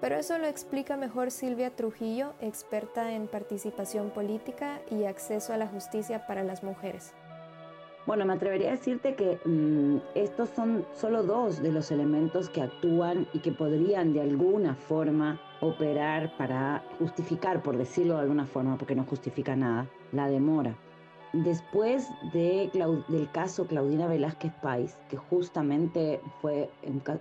Pero 0.00 0.16
eso 0.16 0.38
lo 0.38 0.46
explica 0.46 0.96
mejor 0.96 1.30
Silvia 1.30 1.70
Trujillo, 1.70 2.32
experta 2.40 3.12
en 3.12 3.26
participación 3.26 4.10
política 4.10 4.80
y 4.90 5.04
acceso 5.04 5.52
a 5.52 5.58
la 5.58 5.66
justicia 5.66 6.26
para 6.26 6.42
las 6.42 6.62
mujeres. 6.62 7.12
Bueno, 8.06 8.24
me 8.24 8.32
atrevería 8.32 8.68
a 8.68 8.72
decirte 8.72 9.14
que 9.14 9.38
mm, 9.44 9.98
estos 10.14 10.48
son 10.48 10.86
solo 10.94 11.22
dos 11.22 11.62
de 11.62 11.70
los 11.70 11.90
elementos 11.90 12.48
que 12.48 12.62
actúan 12.62 13.28
y 13.34 13.40
que 13.40 13.52
podrían 13.52 14.14
de 14.14 14.22
alguna 14.22 14.74
forma 14.74 15.38
operar 15.60 16.34
para 16.38 16.82
justificar, 16.98 17.62
por 17.62 17.76
decirlo 17.76 18.14
de 18.14 18.22
alguna 18.22 18.46
forma, 18.46 18.78
porque 18.78 18.94
no 18.94 19.04
justifica 19.04 19.54
nada, 19.54 19.86
la 20.12 20.28
demora. 20.28 20.74
Después 21.34 22.08
de, 22.32 22.70
del 23.08 23.30
caso 23.30 23.66
Claudina 23.66 24.08
Velázquez 24.08 24.52
Pais, 24.62 24.96
que 25.10 25.18
justamente 25.18 26.20
fue, 26.40 26.70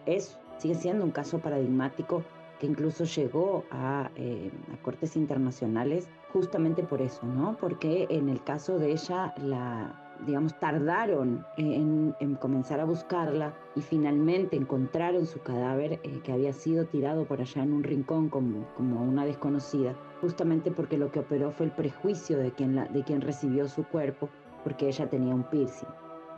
es, 0.05 0.39
sigue 0.57 0.75
siendo 0.75 1.03
un 1.03 1.11
caso 1.11 1.39
paradigmático 1.39 2.23
que 2.59 2.67
incluso 2.67 3.05
llegó 3.05 3.63
a, 3.71 4.11
eh, 4.15 4.51
a, 4.73 4.81
cortes 4.83 5.15
internacionales 5.15 6.09
justamente 6.33 6.83
por 6.83 7.01
eso, 7.01 7.25
¿no? 7.25 7.57
Porque 7.59 8.05
en 8.09 8.29
el 8.29 8.43
caso 8.43 8.77
de 8.77 8.91
ella 8.91 9.33
la, 9.37 10.09
digamos, 10.25 10.59
tardaron 10.59 11.45
en, 11.57 12.13
comenzar 12.41 12.79
a 12.79 12.85
buscarla 12.85 13.53
y 13.75 13.81
finalmente 13.81 14.55
encontraron 14.55 15.25
su 15.25 15.39
cadáver 15.39 15.99
eh, 16.03 16.19
que 16.23 16.31
había 16.31 16.53
sido 16.53 16.85
tirado 16.85 17.25
por 17.25 17.41
allá 17.41 17.63
en 17.63 17.73
un 17.73 17.83
rincón 17.83 18.29
como, 18.29 18.67
como 18.75 19.01
una 19.01 19.25
desconocida, 19.25 19.95
justamente 20.21 20.71
porque 20.71 20.97
lo 20.97 21.11
que 21.11 21.19
operó 21.19 21.51
fue 21.51 21.67
el 21.67 21.71
prejuicio 21.71 22.37
de 22.37 22.51
quien, 22.51 22.75
de 22.75 23.03
quien 23.03 23.21
recibió 23.21 23.67
su 23.67 23.83
cuerpo, 23.83 24.29
porque 24.63 24.87
ella 24.87 25.09
tenía 25.09 25.33
un 25.33 25.43
piercing. 25.43 25.87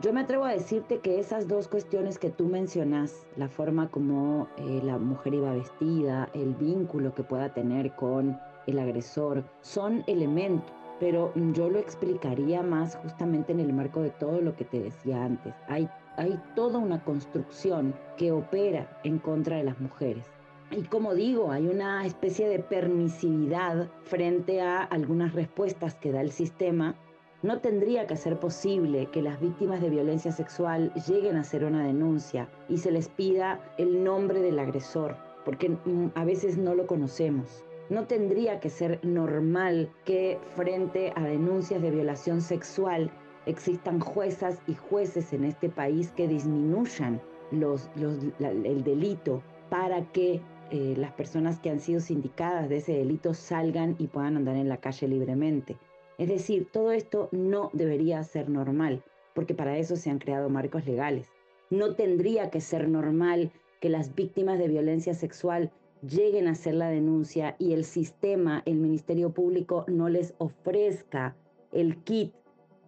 Yo 0.00 0.12
me 0.12 0.20
atrevo 0.20 0.44
a 0.44 0.52
decirte 0.52 0.98
que 0.98 1.20
esas 1.20 1.46
dos 1.46 1.68
cuestiones 1.68 2.18
que 2.18 2.30
tú 2.30 2.46
mencionas, 2.46 3.26
la 3.36 3.48
forma 3.48 3.88
como 3.90 4.48
eh, 4.56 4.80
la 4.82 4.98
mujer 4.98 5.34
iba 5.34 5.52
vestida, 5.52 6.28
el 6.34 6.54
vínculo 6.54 7.14
que 7.14 7.22
pueda 7.22 7.52
tener 7.54 7.94
con 7.94 8.38
el 8.66 8.78
agresor, 8.78 9.44
son 9.60 10.02
elementos 10.06 10.72
pero 11.02 11.32
yo 11.52 11.68
lo 11.68 11.80
explicaría 11.80 12.62
más 12.62 12.94
justamente 12.94 13.50
en 13.50 13.58
el 13.58 13.72
marco 13.72 14.02
de 14.02 14.10
todo 14.10 14.40
lo 14.40 14.54
que 14.54 14.64
te 14.64 14.78
decía 14.78 15.24
antes. 15.24 15.52
Hay, 15.66 15.88
hay 16.16 16.40
toda 16.54 16.78
una 16.78 17.02
construcción 17.02 17.92
que 18.16 18.30
opera 18.30 19.00
en 19.02 19.18
contra 19.18 19.56
de 19.56 19.64
las 19.64 19.80
mujeres. 19.80 20.24
Y 20.70 20.82
como 20.82 21.12
digo, 21.12 21.50
hay 21.50 21.66
una 21.66 22.06
especie 22.06 22.48
de 22.48 22.60
permisividad 22.60 23.88
frente 24.04 24.60
a 24.60 24.84
algunas 24.84 25.34
respuestas 25.34 25.96
que 25.96 26.12
da 26.12 26.20
el 26.20 26.30
sistema. 26.30 26.94
No 27.42 27.58
tendría 27.58 28.06
que 28.06 28.16
ser 28.16 28.38
posible 28.38 29.06
que 29.06 29.20
las 29.20 29.40
víctimas 29.40 29.80
de 29.80 29.90
violencia 29.90 30.30
sexual 30.30 30.92
lleguen 30.94 31.36
a 31.36 31.40
hacer 31.40 31.64
una 31.64 31.84
denuncia 31.84 32.48
y 32.68 32.78
se 32.78 32.92
les 32.92 33.08
pida 33.08 33.60
el 33.78 34.04
nombre 34.04 34.40
del 34.40 34.60
agresor, 34.60 35.16
porque 35.44 35.70
mm, 35.70 36.12
a 36.14 36.24
veces 36.24 36.56
no 36.56 36.76
lo 36.76 36.86
conocemos. 36.86 37.64
No 37.90 38.06
tendría 38.06 38.60
que 38.60 38.70
ser 38.70 39.00
normal 39.04 39.90
que 40.04 40.38
frente 40.54 41.12
a 41.16 41.24
denuncias 41.24 41.82
de 41.82 41.90
violación 41.90 42.40
sexual 42.40 43.10
existan 43.46 43.98
juezas 43.98 44.62
y 44.68 44.74
jueces 44.74 45.32
en 45.32 45.42
este 45.42 45.68
país 45.68 46.12
que 46.12 46.28
disminuyan 46.28 47.20
el 47.50 48.84
delito 48.84 49.42
para 49.68 50.04
que 50.12 50.40
eh, 50.70 50.94
las 50.96 51.10
personas 51.12 51.58
que 51.58 51.70
han 51.70 51.80
sido 51.80 51.98
sindicadas 51.98 52.68
de 52.68 52.76
ese 52.76 52.92
delito 52.92 53.34
salgan 53.34 53.96
y 53.98 54.06
puedan 54.06 54.36
andar 54.36 54.54
en 54.54 54.68
la 54.68 54.76
calle 54.76 55.08
libremente. 55.08 55.76
Es 56.18 56.28
decir, 56.28 56.68
todo 56.70 56.92
esto 56.92 57.28
no 57.32 57.70
debería 57.72 58.22
ser 58.22 58.48
normal, 58.48 59.02
porque 59.34 59.54
para 59.54 59.78
eso 59.78 59.96
se 59.96 60.10
han 60.10 60.18
creado 60.18 60.48
marcos 60.48 60.86
legales. 60.86 61.28
No 61.70 61.94
tendría 61.94 62.50
que 62.50 62.60
ser 62.60 62.88
normal 62.88 63.50
que 63.80 63.88
las 63.88 64.14
víctimas 64.14 64.58
de 64.58 64.68
violencia 64.68 65.14
sexual 65.14 65.72
lleguen 66.02 66.48
a 66.48 66.52
hacer 66.52 66.74
la 66.74 66.88
denuncia 66.88 67.56
y 67.58 67.72
el 67.72 67.84
sistema, 67.84 68.62
el 68.66 68.76
Ministerio 68.76 69.30
Público 69.32 69.84
no 69.88 70.08
les 70.08 70.34
ofrezca 70.38 71.36
el 71.72 71.96
kit 72.04 72.32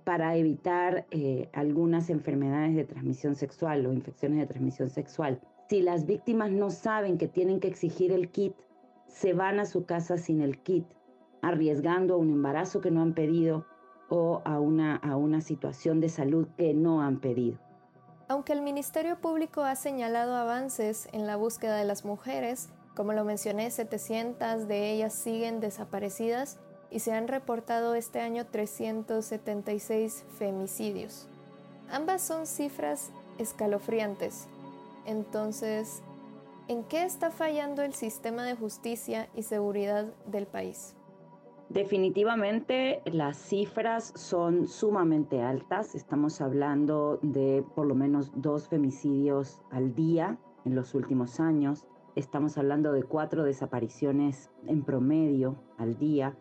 para 0.05 0.37
evitar 0.37 1.07
eh, 1.11 1.49
algunas 1.53 2.11
enfermedades 2.11 2.77
de 2.77 2.85
transmisión 2.85 3.35
sexual 3.37 3.87
o 3.87 3.93
infecciones 3.93 4.39
de 4.39 4.47
transmisión 4.47 4.91
sexual. 4.91 5.41
Si 5.69 5.81
las 5.81 6.07
víctimas 6.07 6.51
no 6.51 6.71
saben 6.71 7.17
que 7.17 7.27
tienen 7.27 7.59
que 7.59 7.69
exigir 7.69 8.13
el 8.13 8.29
kit, 8.31 8.55
se 9.07 9.33
van 9.33 9.61
a 9.61 9.65
su 9.65 9.87
casa 9.87 10.19
sin 10.19 10.43
el 10.43 10.59
kit, 10.59 10.85
arriesgando 11.49 12.15
a 12.15 12.17
un 12.17 12.31
embarazo 12.31 12.81
que 12.81 12.91
no 12.91 13.03
han 13.03 13.15
pedido 13.15 13.67
o 14.09 14.43
a 14.45 14.61
una, 14.61 14.97
a 14.97 15.17
una 15.17 15.41
situación 15.41 16.01
de 16.01 16.09
salud 16.09 16.49
que 16.57 16.75
no 16.75 17.03
han 17.03 17.21
pedido. 17.21 17.59
Aunque 18.29 18.53
el 18.53 18.63
Ministerio 18.63 19.21
Público 19.21 19.63
ha 19.63 19.77
señalado 19.77 20.35
avances 20.35 21.09
en 21.13 21.27
la 21.27 21.37
búsqueda 21.37 21.77
de 21.77 21.85
las 21.85 22.05
mujeres, 22.05 22.71
como 22.95 23.13
lo 23.13 23.25
mencioné, 23.25 23.71
700 23.71 24.69
de 24.69 24.93
ellas 24.93 25.13
siguen 25.13 25.61
desaparecidas 25.61 26.59
y 26.91 27.01
se 27.01 27.13
han 27.13 27.29
reportado 27.29 27.95
este 27.95 28.21
año 28.21 28.47
376 28.47 30.25
femicidios. 30.39 31.29
Ambas 31.91 32.23
son 32.23 32.47
cifras 32.47 33.11
escalofriantes. 33.39 34.47
Entonces, 35.05 36.03
¿en 36.69 36.85
qué 36.85 37.03
está 37.05 37.31
fallando 37.31 37.83
el 37.83 37.95
sistema 37.95 38.45
de 38.45 38.55
justicia 38.55 39.29
y 39.35 39.43
seguridad 39.43 40.07
del 40.27 40.47
país? 40.47 40.95
Definitivamente 41.71 43.01
las 43.07 43.37
cifras 43.39 44.13
son 44.17 44.69
sumamente 44.69 45.41
altas. 45.41 45.95
Estamos 45.95 46.41
hablando 46.41 47.19
de 47.23 47.65
por 47.75 47.87
lo 47.87 47.95
menos 47.95 48.31
dos 48.37 48.69
femicidios 48.69 49.61
al 49.71 49.95
día 49.95 50.39
en 50.65 50.75
los 50.75 50.95
últimos 50.95 51.41
años. 51.41 51.87
Estamos 52.17 52.59
hablando 52.59 52.93
de 52.93 53.03
cuatro 53.03 53.45
desapariciones 53.45 54.51
en 54.67 54.83
promedio 54.83 55.57
al 55.79 55.99
día 55.99 56.37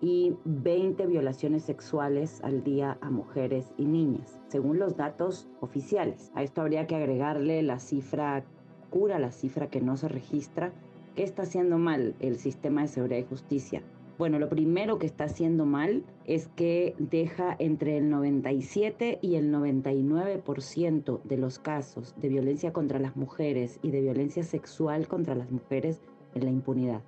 y 0.00 0.36
20 0.44 1.06
violaciones 1.06 1.64
sexuales 1.64 2.40
al 2.44 2.62
día 2.62 2.98
a 3.00 3.10
mujeres 3.10 3.72
y 3.78 3.86
niñas, 3.86 4.38
según 4.48 4.78
los 4.78 4.96
datos 4.96 5.48
oficiales. 5.60 6.30
A 6.34 6.42
esto 6.42 6.60
habría 6.60 6.86
que 6.86 6.96
agregarle 6.96 7.62
la 7.62 7.80
cifra 7.80 8.44
cura, 8.90 9.18
la 9.18 9.32
cifra 9.32 9.68
que 9.68 9.80
no 9.80 9.96
se 9.96 10.08
registra. 10.08 10.72
¿Qué 11.16 11.22
está 11.22 11.42
haciendo 11.42 11.78
mal 11.78 12.14
el 12.20 12.36
sistema 12.36 12.82
de 12.82 12.88
seguridad 12.88 13.18
y 13.18 13.24
justicia? 13.24 13.82
Bueno, 14.18 14.38
lo 14.38 14.48
primero 14.48 14.98
que 14.98 15.04
está 15.04 15.24
haciendo 15.24 15.66
mal 15.66 16.02
es 16.24 16.48
que 16.48 16.94
deja 16.98 17.54
entre 17.58 17.98
el 17.98 18.08
97 18.08 19.18
y 19.20 19.34
el 19.34 19.52
99% 19.52 21.22
de 21.22 21.36
los 21.36 21.58
casos 21.58 22.14
de 22.16 22.30
violencia 22.30 22.72
contra 22.72 22.98
las 22.98 23.14
mujeres 23.14 23.78
y 23.82 23.90
de 23.90 24.00
violencia 24.00 24.42
sexual 24.42 25.06
contra 25.06 25.34
las 25.34 25.50
mujeres 25.50 26.00
en 26.34 26.46
la 26.46 26.50
impunidad. 26.50 27.02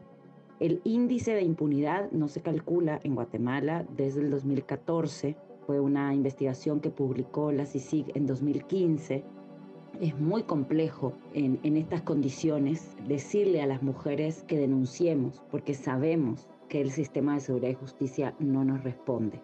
El 0.61 0.83
índice 0.85 1.33
de 1.33 1.41
impunidad 1.41 2.11
no 2.11 2.29
se 2.29 2.43
calcula 2.43 3.01
en 3.03 3.15
Guatemala 3.15 3.87
desde 3.97 4.21
el 4.21 4.31
2014. 4.31 5.35
Fue 5.67 5.81
una 5.81 6.15
investigación 6.15 6.81
que 6.81 6.91
publicó 6.91 7.53
la 7.53 7.65
CICIG 7.65 8.17
en 8.17 8.27
2015. 8.27 9.25
Es 10.03 10.19
muy 10.21 10.43
complejo 10.43 11.15
en, 11.33 11.59
en 11.63 11.79
estas 11.79 12.03
condiciones 12.03 12.97
decirle 13.07 13.63
a 13.63 13.67
las 13.67 13.83
mujeres 13.83 14.45
que 14.47 14.59
denunciemos 14.59 15.43
porque 15.51 15.73
sabemos 15.73 16.49
que 16.69 16.81
el 16.81 16.91
sistema 16.91 17.35
de 17.35 17.41
seguridad 17.41 17.71
y 17.71 17.75
justicia 17.75 18.35
no 18.39 18.65
nos 18.65 18.85
responde. 18.85 19.41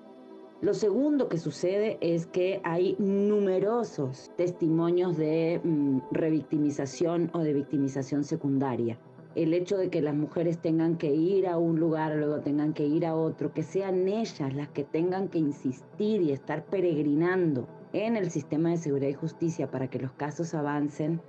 Lo 0.61 0.73
segundo 0.73 1.29
que 1.29 1.39
sucede 1.39 1.99
es 2.01 2.27
que 2.27 2.61
hay 2.65 2.97
numerosos 2.99 4.31
testimonios 4.37 5.17
de 5.17 5.61
mm, 5.63 5.99
revictimización 6.13 7.31
o 7.35 7.41
de 7.41 7.53
victimización 7.53 8.25
secundaria. 8.25 8.99
el 9.35 9.53
hecho 9.53 9.77
de 9.77 9.91
que 9.91 10.01
las 10.01 10.15
mujeres 10.15 10.59
tengan 10.59 10.97
que 10.97 11.13
ir 11.13 11.49
a 11.49 11.59
un 11.59 11.81
lugar, 11.81 12.15
luego 12.15 12.41
tengan 12.41 12.73
que 12.73 12.87
ir 12.87 13.05
a 13.05 13.17
otro, 13.17 13.53
que 13.53 13.65
sean 13.65 14.07
ellas 14.07 14.55
las 14.55 14.69
que 14.69 14.85
tengan 14.85 15.29
que 15.29 15.39
insistir 15.39 16.23
y 16.23 16.31
estar 16.31 16.65
peregrinando 16.65 17.67
en 17.93 18.17
el 18.17 18.31
sistema 18.31 18.71
de 18.71 18.77
seguridad 18.77 19.09
y 19.09 19.15
justicia 19.15 19.71
para 19.71 19.89
que 19.89 19.99
los 19.99 20.13
casos 20.13 20.55
avancen, 20.55 21.21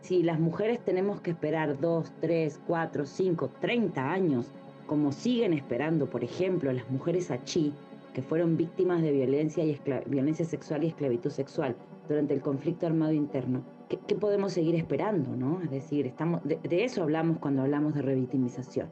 si 0.00 0.22
las 0.22 0.38
mujeres 0.38 0.80
tenemos 0.84 1.20
que 1.20 1.32
esperar 1.32 1.80
dos, 1.80 2.12
tres, 2.20 2.60
cuatro, 2.66 3.04
cinco, 3.04 3.50
treinta 3.60 4.10
años, 4.10 4.52
como 4.88 5.12
siguen 5.12 5.52
esperando, 5.52 6.10
por 6.10 6.24
ejemplo, 6.24 6.72
las 6.72 6.90
mujeres 6.90 7.30
achí, 7.30 7.72
que 8.12 8.22
fueron 8.22 8.56
víctimas 8.56 9.02
de 9.02 9.12
violencia, 9.12 9.64
y 9.64 9.78
violencia 10.06 10.44
sexual 10.44 10.82
y 10.82 10.88
esclavitud 10.88 11.30
sexual 11.30 11.76
durante 12.08 12.34
el 12.34 12.40
conflicto 12.40 12.86
armado 12.86 13.12
interno, 13.12 13.62
¿qué, 13.88 14.16
podemos 14.16 14.54
seguir 14.54 14.74
esperando? 14.74 15.36
¿no? 15.36 15.60
Es 15.62 15.70
decir, 15.70 16.06
estamos, 16.06 16.40
de, 16.42 16.58
eso 16.84 17.02
hablamos 17.02 17.38
cuando 17.38 17.62
hablamos 17.62 17.94
de 17.94 18.02
revictimización. 18.02 18.88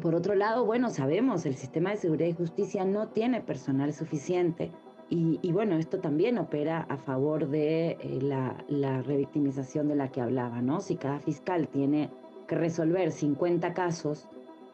Por 0.00 0.14
otro 0.14 0.34
lado, 0.34 0.64
bueno, 0.64 0.90
sabemos, 0.90 1.44
el 1.46 1.56
sistema 1.56 1.90
de 1.90 1.96
seguridad 1.96 2.28
y 2.28 2.34
justicia 2.34 2.84
no 2.84 3.08
tiene 3.08 3.40
personal 3.40 3.92
suficiente 3.92 4.70
y, 5.14 5.52
bueno, 5.52 5.76
esto 5.76 5.98
también 5.98 6.38
opera 6.38 6.86
a 6.88 6.96
favor 6.96 7.48
de 7.48 7.98
eh, 8.00 8.18
la, 8.22 8.64
la, 8.68 9.02
revictimización 9.02 9.88
de 9.88 9.94
la 9.94 10.08
que 10.08 10.22
hablaba, 10.22 10.62
¿no? 10.62 10.80
Si 10.80 10.96
cada 10.96 11.18
fiscal 11.18 11.68
tiene 11.68 12.08
que 12.48 12.54
resolver 12.54 13.12
50 13.12 13.74
casos, 13.74 14.26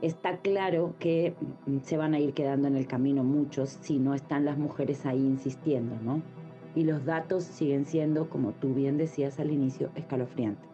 está 0.02 0.38
claro 0.38 0.94
que 0.98 1.34
mm, 1.66 1.78
se 1.82 1.96
van 1.96 2.14
a 2.14 2.18
ir 2.18 2.34
quedando 2.34 2.68
en 2.68 2.76
el 2.76 2.86
camino 2.86 3.24
muchos 3.24 3.78
si 3.80 3.98
no 3.98 4.14
están 4.14 4.44
las 4.44 4.58
mujeres 4.58 5.06
ahí 5.06 5.18
insistiendo, 5.18 5.96
¿no? 6.02 6.22
y 6.78 6.84
los 6.84 7.04
datos 7.04 7.42
siguen 7.42 7.86
siendo, 7.86 8.30
como 8.30 8.52
tú 8.52 8.72
bien 8.72 8.98
decías 8.98 9.40
al 9.40 9.50
inicio, 9.50 9.90
escalofriantes. 9.96 10.64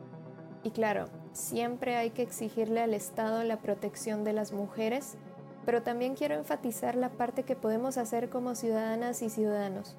Y 0.62 0.70
claro, 0.70 1.06
siempre 1.32 1.96
hay 1.96 2.10
que 2.10 2.20
exigirle 2.20 2.80
al 2.80 2.92
Estado 2.92 3.42
la 3.42 3.60
protección 3.60 4.22
de 4.22 4.34
las 4.34 4.52
mujeres, 4.52 5.16
pero 5.64 5.82
también 5.82 6.14
quiero 6.14 6.34
enfatizar 6.34 6.94
la 6.94 7.08
parte 7.10 7.44
que 7.44 7.56
podemos 7.56 7.96
hacer 7.96 8.28
como 8.28 8.54
ciudadanas 8.54 9.22
y 9.22 9.30
ciudadanos. 9.30 9.96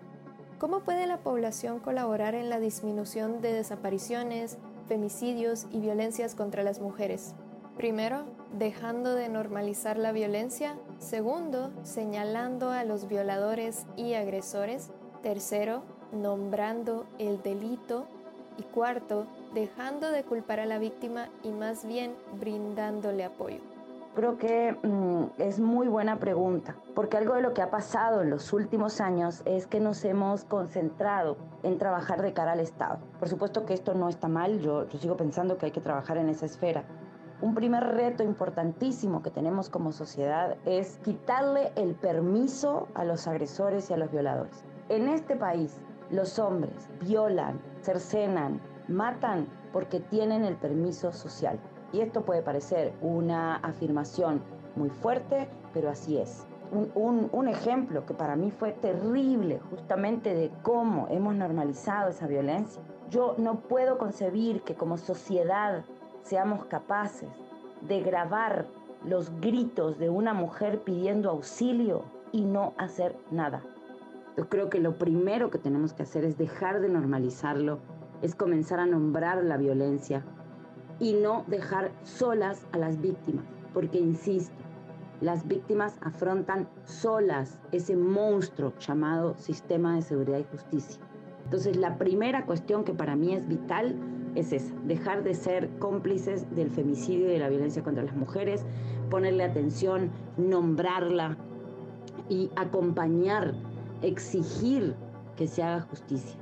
¿Cómo 0.60 0.82
puede 0.82 1.08
la 1.08 1.18
población 1.18 1.80
colaborar 1.80 2.36
en 2.36 2.52
la 2.52 2.60
disminución 2.60 3.42
de 3.42 3.54
desapariciones, 3.54 4.60
femicidios 4.88 5.66
y 5.72 5.80
violencias 5.80 6.36
contra 6.36 6.62
las 6.62 6.80
mujeres? 6.80 7.34
Primero, 7.78 8.24
dejando 8.58 9.16
de 9.16 9.28
normalizar 9.28 9.98
la 9.98 10.14
violencia. 10.14 10.78
Segundo, 10.98 11.72
señalando 11.84 12.72
a 12.72 12.86
los 12.86 13.10
violadores 13.10 13.86
y 13.98 14.14
agresores. 14.14 14.92
Tercero, 15.22 15.82
nombrando 16.14 17.06
el 17.20 17.42
delito 17.42 18.06
y 18.58 18.64
cuarto, 18.64 19.26
dejando 19.54 20.10
de 20.12 20.24
culpar 20.24 20.62
a 20.62 20.66
la 20.66 20.80
víctima 20.80 21.28
y 21.44 21.52
más 21.52 21.86
bien 21.86 22.16
brindándole 22.40 23.26
apoyo. 23.26 23.60
Creo 24.16 24.38
que 24.38 24.78
mm, 24.82 25.42
es 25.42 25.60
muy 25.60 25.90
buena 25.90 26.18
pregunta, 26.20 26.78
porque 26.94 27.18
algo 27.18 27.34
de 27.34 27.42
lo 27.42 27.54
que 27.54 27.62
ha 27.62 27.70
pasado 27.70 28.22
en 28.22 28.30
los 28.30 28.54
últimos 28.54 29.02
años 29.02 29.42
es 29.44 29.68
que 29.68 29.82
nos 29.82 30.06
hemos 30.06 30.46
concentrado 30.46 31.36
en 31.64 31.78
trabajar 31.78 32.22
de 32.22 32.32
cara 32.32 32.54
al 32.54 32.62
Estado. 32.62 33.00
Por 33.20 33.28
supuesto 33.28 33.66
que 33.66 33.74
esto 33.74 33.94
no 33.94 34.08
está 34.08 34.30
mal, 34.30 34.62
yo, 34.62 34.88
yo 34.88 35.00
sigo 35.00 35.18
pensando 35.18 35.58
que 35.58 35.66
hay 35.66 35.74
que 35.74 35.82
trabajar 35.82 36.16
en 36.16 36.30
esa 36.30 36.46
esfera. 36.46 36.86
Un 37.42 37.54
primer 37.54 37.84
reto 37.84 38.24
importantísimo 38.24 39.22
que 39.22 39.30
tenemos 39.30 39.70
como 39.70 39.92
sociedad 39.92 40.56
es 40.66 41.00
quitarle 41.04 41.74
el 41.76 41.94
permiso 41.94 42.88
a 42.96 43.04
los 43.04 43.28
agresores 43.28 43.90
y 43.90 43.94
a 43.94 43.98
los 43.98 44.10
violadores. 44.10 44.64
En 44.88 45.10
este 45.10 45.36
país, 45.36 45.78
los 46.10 46.40
hombres 46.40 46.88
violan, 47.02 47.60
cercenan, 47.82 48.62
matan 48.88 49.48
porque 49.74 50.00
tienen 50.00 50.46
el 50.46 50.56
permiso 50.56 51.12
social. 51.12 51.60
Y 51.92 52.00
esto 52.00 52.24
puede 52.24 52.42
parecer 52.42 52.94
una 53.02 53.58
afirmación 53.58 54.42
muy 54.78 54.90
fuerte, 54.90 55.50
pero 55.74 55.90
así 55.90 56.18
es. 56.18 56.48
Un, 56.72 57.48
ejemplo 57.48 58.06
que 58.06 58.14
para 58.14 58.36
mí 58.36 58.52
fue 58.52 58.72
terrible 58.72 59.60
justamente 59.70 60.34
de 60.34 60.52
cómo 60.64 61.08
hemos 61.10 61.36
normalizado 61.36 62.10
esa 62.10 62.28
violencia. 62.28 62.82
Yo 63.10 63.36
no 63.38 63.60
puedo 63.60 63.98
concebir 63.98 64.62
que 64.64 64.76
como 64.76 64.98
sociedad 64.98 65.86
seamos 66.26 66.66
capaces 66.66 67.30
de 67.88 68.02
grabar 68.02 68.66
los 69.06 69.30
gritos 69.40 70.00
de 70.00 70.10
una 70.10 70.34
mujer 70.34 70.82
pidiendo 70.82 71.30
auxilio 71.30 72.04
y 72.32 72.44
no 72.44 72.74
hacer 72.78 73.16
nada. 73.30 73.62
Yo 74.36 74.50
creo 74.50 74.70
que 74.70 74.80
lo 74.80 74.98
primero 74.98 75.52
que 75.52 75.60
tenemos 75.60 75.94
que 75.94 76.04
hacer 76.04 76.26
es 76.26 76.38
dejar 76.38 76.82
de 76.82 76.90
normalizarlo, 76.90 77.80
es 78.22 78.34
comenzar 78.34 78.80
a 78.80 78.88
nombrar 78.88 79.44
la 79.44 79.58
violencia 79.58 80.26
y 81.00 81.14
no 81.14 81.46
dejar 81.48 81.92
solas 82.04 82.66
a 82.72 82.78
las 82.80 83.00
víctimas, 83.00 83.46
porque 83.74 84.00
insisto, 84.00 84.56
las 85.22 85.48
víctimas 85.48 85.96
afrontan 86.02 86.68
solas 86.86 87.60
ese 87.72 87.96
monstruo 87.96 88.74
llamado 88.80 89.36
sistema 89.38 89.96
de 89.96 90.02
seguridad 90.02 90.40
y 90.40 90.44
justicia. 90.44 91.00
Entonces 91.46 91.78
la 91.78 91.98
primera 91.98 92.46
cuestión 92.46 92.84
que 92.84 92.94
para 92.94 93.16
mí 93.16 93.34
es 93.34 93.48
vital 93.48 93.96
es 94.36 94.52
esa, 94.52 94.74
dejar 94.84 95.24
de 95.24 95.34
ser 95.34 95.70
cómplices 95.80 96.54
del 96.56 96.70
femicidio 96.70 97.28
y 97.28 97.34
de 97.34 97.40
la 97.40 97.50
violencia 97.50 97.84
contra 97.84 98.04
las 98.04 98.16
mujeres, 98.16 98.64
ponerle 99.10 99.44
atención, 99.44 100.12
nombrarla 100.38 101.38
y 102.30 102.50
acompañar 102.56 103.54
exigir 104.02 104.96
que 105.36 105.48
se 105.48 105.64
haga 105.64 105.82
justicia. 105.82 106.36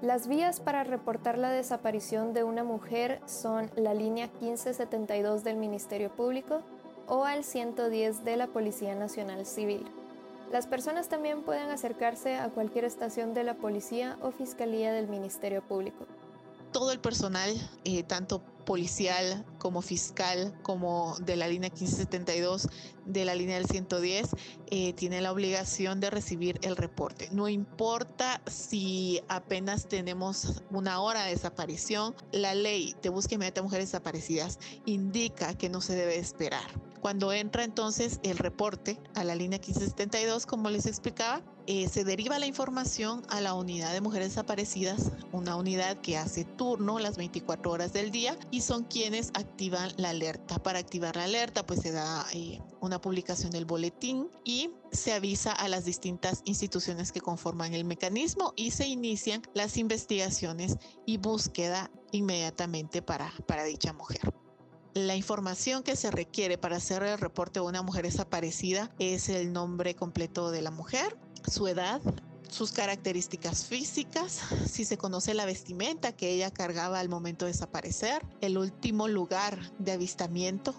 Las 0.00 0.28
vías 0.28 0.60
para 0.60 0.84
reportar 0.84 1.38
la 1.38 1.50
desaparición 1.50 2.32
de 2.32 2.44
una 2.44 2.62
mujer 2.62 3.20
son 3.26 3.68
la 3.74 3.94
línea 3.94 4.28
1572 4.40 5.42
del 5.42 5.56
Ministerio 5.56 6.10
Público 6.10 6.62
o 7.08 7.24
al 7.24 7.42
110 7.42 8.24
de 8.24 8.36
la 8.36 8.46
Policía 8.46 8.94
Nacional 8.94 9.44
Civil. 9.44 9.84
Las 10.52 10.66
personas 10.66 11.08
también 11.08 11.42
pueden 11.42 11.68
acercarse 11.70 12.36
a 12.36 12.48
cualquier 12.48 12.84
estación 12.84 13.34
de 13.34 13.44
la 13.44 13.54
Policía 13.54 14.16
o 14.22 14.30
Fiscalía 14.30 14.92
del 14.92 15.08
Ministerio 15.08 15.62
Público. 15.62 16.06
Todo 16.78 16.92
el 16.92 17.00
personal, 17.00 17.52
eh, 17.82 18.04
tanto 18.04 18.40
policial, 18.64 19.44
como 19.58 19.82
fiscal, 19.82 20.56
como 20.62 21.16
de 21.18 21.34
la 21.34 21.48
línea 21.48 21.70
1572, 21.70 22.68
de 23.04 23.24
la 23.24 23.34
línea 23.34 23.56
del 23.56 23.66
110, 23.66 24.28
eh, 24.70 24.92
tiene 24.92 25.20
la 25.20 25.32
obligación 25.32 25.98
de 25.98 26.08
recibir 26.10 26.60
el 26.62 26.76
reporte. 26.76 27.30
No 27.32 27.48
importa 27.48 28.40
si 28.46 29.20
apenas 29.26 29.88
tenemos 29.88 30.62
una 30.70 31.00
hora 31.00 31.24
de 31.24 31.32
desaparición, 31.32 32.14
la 32.30 32.54
ley 32.54 32.94
de 33.02 33.08
búsqueda 33.08 33.34
inmediata 33.34 33.60
de 33.60 33.64
mujeres 33.64 33.86
desaparecidas 33.88 34.60
indica 34.86 35.54
que 35.54 35.68
no 35.68 35.80
se 35.80 35.96
debe 35.96 36.16
esperar. 36.16 36.87
Cuando 37.00 37.32
entra 37.32 37.64
entonces 37.64 38.20
el 38.22 38.38
reporte 38.38 38.98
a 39.14 39.24
la 39.24 39.34
línea 39.34 39.58
1572, 39.58 40.46
como 40.46 40.70
les 40.70 40.86
explicaba, 40.86 41.42
eh, 41.66 41.86
se 41.88 42.02
deriva 42.02 42.38
la 42.38 42.46
información 42.46 43.22
a 43.28 43.42
la 43.42 43.52
unidad 43.52 43.92
de 43.92 44.00
mujeres 44.00 44.28
desaparecidas, 44.28 45.12
una 45.32 45.54
unidad 45.56 45.98
que 45.98 46.16
hace 46.16 46.44
turno 46.44 46.98
las 46.98 47.18
24 47.18 47.70
horas 47.70 47.92
del 47.92 48.10
día 48.10 48.38
y 48.50 48.62
son 48.62 48.84
quienes 48.84 49.30
activan 49.34 49.92
la 49.98 50.10
alerta. 50.10 50.58
Para 50.58 50.78
activar 50.78 51.16
la 51.16 51.24
alerta, 51.24 51.66
pues 51.66 51.80
se 51.80 51.92
da 51.92 52.24
eh, 52.32 52.62
una 52.80 53.00
publicación 53.00 53.50
del 53.50 53.66
boletín 53.66 54.30
y 54.44 54.70
se 54.92 55.12
avisa 55.12 55.52
a 55.52 55.68
las 55.68 55.84
distintas 55.84 56.40
instituciones 56.46 57.12
que 57.12 57.20
conforman 57.20 57.74
el 57.74 57.84
mecanismo 57.84 58.54
y 58.56 58.70
se 58.70 58.86
inician 58.86 59.42
las 59.52 59.76
investigaciones 59.76 60.78
y 61.04 61.18
búsqueda 61.18 61.90
inmediatamente 62.12 63.02
para, 63.02 63.30
para 63.46 63.64
dicha 63.64 63.92
mujer. 63.92 64.32
La 65.06 65.14
información 65.14 65.84
que 65.84 65.94
se 65.94 66.10
requiere 66.10 66.58
para 66.58 66.78
hacer 66.78 67.04
el 67.04 67.18
reporte 67.18 67.60
de 67.60 67.66
una 67.66 67.82
mujer 67.82 68.04
desaparecida 68.04 68.90
es 68.98 69.28
el 69.28 69.52
nombre 69.52 69.94
completo 69.94 70.50
de 70.50 70.60
la 70.60 70.72
mujer, 70.72 71.16
su 71.48 71.68
edad, 71.68 72.00
sus 72.50 72.72
características 72.72 73.64
físicas, 73.64 74.40
si 74.68 74.84
se 74.84 74.98
conoce 74.98 75.34
la 75.34 75.46
vestimenta 75.46 76.10
que 76.10 76.32
ella 76.32 76.50
cargaba 76.50 76.98
al 76.98 77.08
momento 77.08 77.44
de 77.44 77.52
desaparecer, 77.52 78.26
el 78.40 78.58
último 78.58 79.06
lugar 79.06 79.70
de 79.78 79.92
avistamiento 79.92 80.74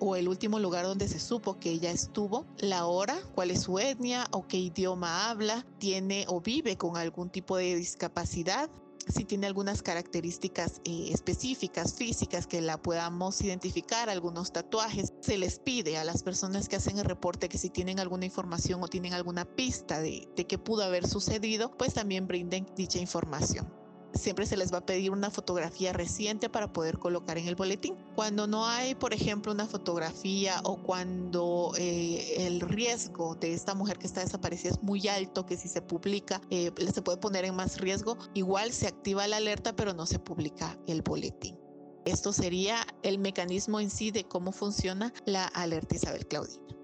o 0.00 0.16
el 0.16 0.28
último 0.28 0.58
lugar 0.58 0.84
donde 0.84 1.08
se 1.08 1.18
supo 1.18 1.58
que 1.58 1.70
ella 1.70 1.90
estuvo, 1.90 2.44
la 2.58 2.84
hora, 2.84 3.16
cuál 3.34 3.50
es 3.50 3.62
su 3.62 3.78
etnia 3.78 4.26
o 4.32 4.46
qué 4.46 4.58
idioma 4.58 5.30
habla, 5.30 5.64
tiene 5.78 6.26
o 6.28 6.42
vive 6.42 6.76
con 6.76 6.98
algún 6.98 7.30
tipo 7.30 7.56
de 7.56 7.74
discapacidad, 7.74 8.68
si 9.06 9.24
tiene 9.24 9.46
algunas 9.46 9.82
características 9.82 10.80
eh, 10.84 11.10
específicas, 11.12 11.94
físicas, 11.94 12.46
que 12.46 12.60
la 12.60 12.78
podamos 12.78 13.40
identificar, 13.40 14.10
algunos 14.10 14.52
tatuajes, 14.52 15.12
se 15.20 15.38
les 15.38 15.58
pide 15.58 15.96
a 15.98 16.04
las 16.04 16.22
personas 16.22 16.68
que 16.68 16.76
hacen 16.76 16.98
el 16.98 17.04
reporte 17.04 17.48
que 17.48 17.58
si 17.58 17.70
tienen 17.70 18.00
alguna 18.00 18.26
información 18.26 18.82
o 18.82 18.88
tienen 18.88 19.12
alguna 19.12 19.44
pista 19.44 20.00
de, 20.00 20.28
de 20.36 20.46
qué 20.46 20.58
pudo 20.58 20.84
haber 20.84 21.06
sucedido, 21.06 21.76
pues 21.76 21.94
también 21.94 22.26
brinden 22.26 22.66
dicha 22.76 22.98
información 22.98 23.85
siempre 24.16 24.46
se 24.46 24.56
les 24.56 24.72
va 24.72 24.78
a 24.78 24.86
pedir 24.86 25.10
una 25.10 25.30
fotografía 25.30 25.92
reciente 25.92 26.48
para 26.48 26.72
poder 26.72 26.98
colocar 26.98 27.38
en 27.38 27.48
el 27.48 27.54
boletín. 27.54 27.96
Cuando 28.14 28.46
no 28.46 28.66
hay, 28.66 28.94
por 28.94 29.14
ejemplo, 29.14 29.52
una 29.52 29.66
fotografía 29.66 30.60
o 30.64 30.76
cuando 30.76 31.72
eh, 31.78 32.46
el 32.46 32.60
riesgo 32.60 33.34
de 33.34 33.54
esta 33.54 33.74
mujer 33.74 33.98
que 33.98 34.06
está 34.06 34.20
desaparecida 34.20 34.70
es 34.70 34.82
muy 34.82 35.06
alto, 35.08 35.46
que 35.46 35.56
si 35.56 35.68
se 35.68 35.82
publica 35.82 36.40
eh, 36.50 36.72
se 36.92 37.02
puede 37.02 37.18
poner 37.18 37.44
en 37.44 37.54
más 37.54 37.80
riesgo, 37.80 38.16
igual 38.34 38.72
se 38.72 38.86
activa 38.86 39.26
la 39.26 39.36
alerta 39.36 39.74
pero 39.74 39.92
no 39.92 40.06
se 40.06 40.18
publica 40.18 40.78
el 40.86 41.02
boletín. 41.02 41.58
Esto 42.04 42.32
sería 42.32 42.86
el 43.02 43.18
mecanismo 43.18 43.80
en 43.80 43.90
sí 43.90 44.12
de 44.12 44.24
cómo 44.24 44.52
funciona 44.52 45.12
la 45.24 45.46
alerta 45.46 45.96
Isabel 45.96 46.26
Claudina. 46.26 46.75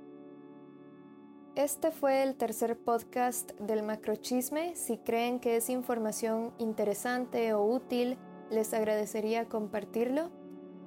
Este 1.55 1.91
fue 1.91 2.23
el 2.23 2.35
tercer 2.35 2.79
podcast 2.79 3.53
del 3.61 3.83
macrochisme. 3.83 4.75
Si 4.75 4.97
creen 4.97 5.39
que 5.39 5.57
es 5.57 5.69
información 5.69 6.51
interesante 6.57 7.53
o 7.53 7.63
útil, 7.63 8.17
les 8.51 8.73
agradecería 8.73 9.47
compartirlo. 9.47 10.31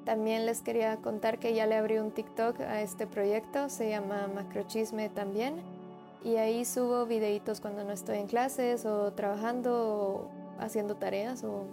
También 0.06 0.48
les 0.48 0.62
quería 0.62 0.98
contar 0.98 1.38
que 1.38 1.54
ya 1.54 1.68
le 1.68 1.76
abrí 1.76 2.00
un 2.00 2.10
TikTok 2.10 2.62
a 2.62 2.82
este 2.82 3.06
proyecto, 3.06 3.70
se 3.70 3.92
llama 3.92 4.28
Macrochisme 4.28 5.10
también. 5.10 5.62
Y 6.24 6.38
ahí 6.38 6.66
subo 6.66 7.06
videitos 7.06 7.62
cuando 7.62 7.84
no 7.84 7.92
estoy 7.92 8.18
en 8.18 8.26
clases 8.26 8.88
o 8.88 9.14
trabajando 9.14 9.72
o 9.72 10.32
haciendo 10.60 10.96
tareas 10.96 11.44
o 11.44 11.68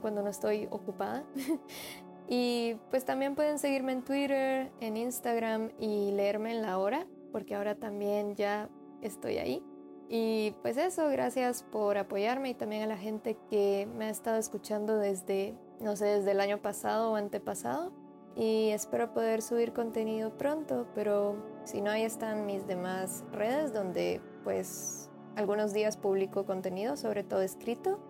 cuando 0.00 0.22
no 0.22 0.30
estoy 0.30 0.66
ocupada. 0.72 1.22
y 2.28 2.74
pues 2.90 3.04
también 3.04 3.36
pueden 3.36 3.60
seguirme 3.60 3.92
en 3.92 4.02
Twitter, 4.02 4.72
en 4.80 4.96
Instagram 4.96 5.70
y 5.78 6.10
leerme 6.10 6.50
en 6.50 6.62
la 6.62 6.76
hora 6.76 7.06
porque 7.30 7.54
ahora 7.54 7.74
también 7.74 8.34
ya 8.34 8.68
estoy 9.02 9.38
ahí. 9.38 9.62
Y 10.08 10.56
pues 10.62 10.76
eso, 10.76 11.08
gracias 11.08 11.62
por 11.62 11.96
apoyarme 11.96 12.50
y 12.50 12.54
también 12.54 12.82
a 12.82 12.86
la 12.86 12.96
gente 12.96 13.36
que 13.48 13.88
me 13.96 14.06
ha 14.06 14.10
estado 14.10 14.38
escuchando 14.38 14.98
desde, 14.98 15.54
no 15.80 15.94
sé, 15.94 16.06
desde 16.06 16.32
el 16.32 16.40
año 16.40 16.58
pasado 16.58 17.12
o 17.12 17.14
antepasado. 17.14 17.92
Y 18.34 18.70
espero 18.70 19.12
poder 19.12 19.40
subir 19.40 19.72
contenido 19.72 20.36
pronto, 20.36 20.88
pero 20.94 21.36
si 21.64 21.80
no, 21.80 21.90
ahí 21.90 22.02
están 22.02 22.46
mis 22.46 22.66
demás 22.66 23.24
redes 23.32 23.72
donde 23.72 24.20
pues 24.42 25.10
algunos 25.36 25.72
días 25.72 25.96
publico 25.96 26.44
contenido, 26.44 26.96
sobre 26.96 27.22
todo 27.22 27.42
escrito. 27.42 28.00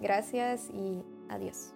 Gracias 0.00 0.70
y 0.70 1.02
adiós. 1.28 1.74